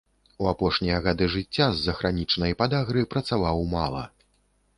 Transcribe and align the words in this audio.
У 0.43 0.45
апошнія 0.51 1.01
гады 1.07 1.27
жыцця 1.33 1.67
з-за 1.81 1.95
хранічнай 1.99 2.57
падагры 2.63 3.05
працаваў 3.13 3.63
мала. 3.77 4.03